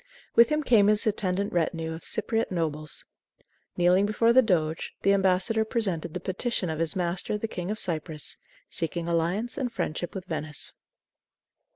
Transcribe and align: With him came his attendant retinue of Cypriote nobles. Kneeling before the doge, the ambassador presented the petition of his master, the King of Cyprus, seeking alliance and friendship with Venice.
With 0.35 0.49
him 0.49 0.63
came 0.63 0.87
his 0.87 1.05
attendant 1.05 1.53
retinue 1.53 1.93
of 1.93 2.03
Cypriote 2.05 2.49
nobles. 2.51 3.05
Kneeling 3.77 4.07
before 4.07 4.33
the 4.33 4.41
doge, 4.41 4.93
the 5.03 5.13
ambassador 5.13 5.63
presented 5.63 6.15
the 6.15 6.19
petition 6.19 6.71
of 6.71 6.79
his 6.79 6.95
master, 6.95 7.37
the 7.37 7.47
King 7.47 7.69
of 7.69 7.77
Cyprus, 7.77 8.37
seeking 8.67 9.07
alliance 9.07 9.59
and 9.59 9.71
friendship 9.71 10.15
with 10.15 10.25
Venice. 10.25 10.73